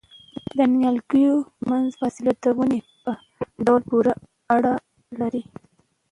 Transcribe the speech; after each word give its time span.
د 0.57 0.59
نیالګیو 0.73 1.35
ترمنځ 1.57 1.87
فاصله 1.99 2.31
د 2.43 2.45
ونې 2.57 2.79
په 3.03 3.11
ډول 3.65 3.81
پورې 3.89 4.13
اړه 4.55 4.73
لري؟ 5.19 5.41